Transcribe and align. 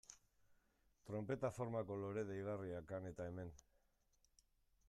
Tronpeta 1.09 1.51
formako 1.57 1.99
lore 2.05 2.25
deigarriak 2.31 2.97
han 2.99 3.09
eta 3.13 3.29
hemen. 3.33 3.55